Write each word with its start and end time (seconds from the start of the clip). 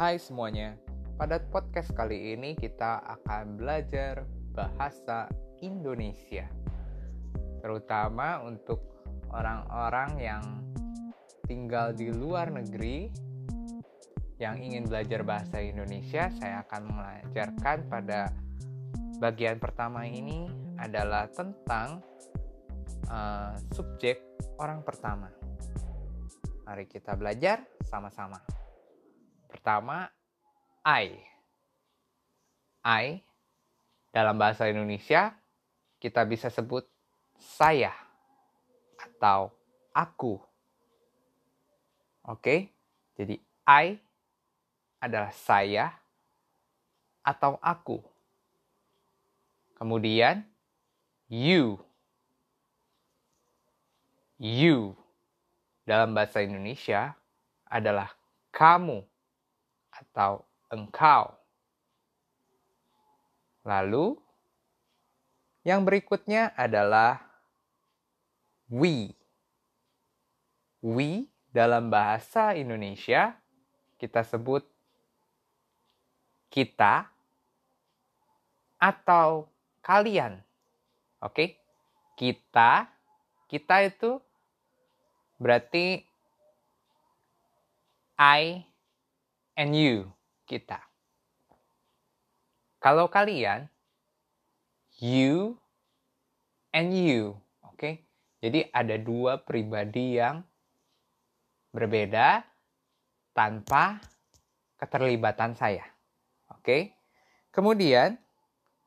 Hai 0.00 0.16
semuanya, 0.16 0.80
pada 1.20 1.36
podcast 1.36 1.92
kali 1.92 2.32
ini 2.32 2.56
kita 2.56 3.04
akan 3.04 3.60
belajar 3.60 4.24
bahasa 4.56 5.28
Indonesia. 5.60 6.48
Terutama 7.60 8.40
untuk 8.40 8.80
orang-orang 9.28 10.10
yang 10.16 10.44
tinggal 11.44 11.92
di 11.92 12.08
luar 12.08 12.48
negeri 12.48 13.12
yang 14.40 14.56
ingin 14.56 14.88
belajar 14.88 15.20
bahasa 15.20 15.60
Indonesia, 15.60 16.32
saya 16.32 16.64
akan 16.64 16.82
mengajarkan 16.88 17.84
pada 17.92 18.32
bagian 19.20 19.60
pertama 19.60 20.08
ini 20.08 20.48
adalah 20.80 21.28
tentang 21.28 22.00
uh, 23.04 23.52
subjek 23.76 24.24
orang 24.56 24.80
pertama. 24.80 25.28
Mari 26.64 26.88
kita 26.88 27.20
belajar 27.20 27.68
sama-sama. 27.84 28.59
Pertama, 29.50 30.08
I. 30.86 31.18
I 32.80 33.20
dalam 34.08 34.40
bahasa 34.40 34.70
Indonesia 34.70 35.36
kita 36.00 36.24
bisa 36.24 36.48
sebut 36.48 36.88
saya 37.36 37.92
atau 38.96 39.52
aku. 39.92 40.40
Oke, 42.24 42.72
jadi 43.18 43.36
I 43.68 44.00
adalah 45.02 45.32
saya 45.34 45.92
atau 47.20 47.60
aku. 47.60 48.00
Kemudian 49.76 50.44
you. 51.28 51.80
You 54.40 54.96
dalam 55.84 56.16
bahasa 56.16 56.40
Indonesia 56.40 57.12
adalah 57.68 58.08
kamu 58.56 59.09
atau 59.90 60.46
engkau. 60.70 61.34
Lalu, 63.66 64.16
yang 65.66 65.84
berikutnya 65.84 66.56
adalah 66.56 67.20
we. 68.70 69.12
We 70.80 71.28
dalam 71.52 71.92
bahasa 71.92 72.56
Indonesia 72.56 73.36
kita 74.00 74.24
sebut 74.24 74.64
kita 76.48 77.04
atau 78.80 79.44
kalian. 79.84 80.40
Oke? 81.20 81.60
Kita 82.16 82.88
kita 83.50 83.82
itu 83.82 84.22
berarti 85.42 86.06
I 88.14 88.62
and 89.60 89.76
you, 89.76 90.08
kita. 90.48 90.80
Kalau 92.80 93.12
kalian, 93.12 93.68
you 94.96 95.60
and 96.72 96.96
you, 96.96 97.36
oke? 97.60 97.76
Okay? 97.76 98.00
Jadi 98.40 98.72
ada 98.72 98.96
dua 98.96 99.36
pribadi 99.36 100.16
yang 100.16 100.40
berbeda 101.76 102.40
tanpa 103.36 104.00
keterlibatan 104.80 105.52
saya. 105.52 105.84
Oke? 106.48 106.64
Okay? 106.64 106.82
Kemudian 107.52 108.16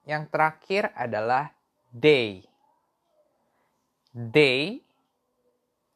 yang 0.09 0.25
terakhir 0.33 0.89
adalah 0.97 1.53
they. 1.94 2.41
They 4.09 4.81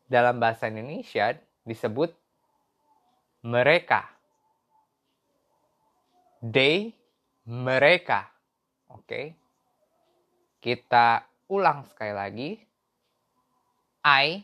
dalam 0.05 0.37
bahasa 0.37 0.69
Indonesia 0.69 1.33
disebut 1.65 2.13
mereka. 3.41 4.16
They, 6.47 6.95
mereka. 7.43 8.31
Oke. 8.87 9.35
Kita 10.63 11.27
ulang 11.51 11.83
sekali 11.91 12.13
lagi. 12.15 12.49
I, 14.07 14.39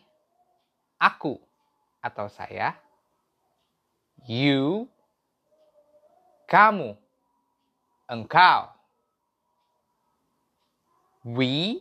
aku 1.00 1.40
atau 2.04 2.28
saya. 2.28 2.76
You, 4.28 4.88
kamu, 6.48 6.96
engkau. 8.08 8.72
We, 11.24 11.80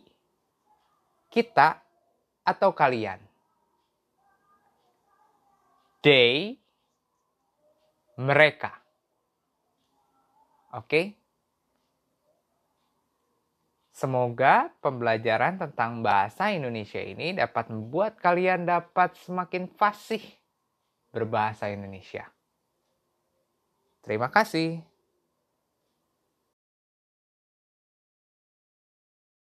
kita 1.27 1.83
atau 2.47 2.71
kalian. 2.71 3.19
They, 6.03 6.55
mereka. 8.19 8.82
Oke. 10.73 11.13
Semoga 13.93 14.73
pembelajaran 14.81 15.61
tentang 15.61 16.01
bahasa 16.01 16.49
Indonesia 16.49 16.97
ini 16.97 17.37
dapat 17.37 17.69
membuat 17.69 18.17
kalian 18.17 18.65
dapat 18.65 19.13
semakin 19.21 19.69
fasih 19.69 20.25
berbahasa 21.13 21.69
Indonesia. 21.69 22.25
Terima 24.01 24.33
kasih. 24.33 24.81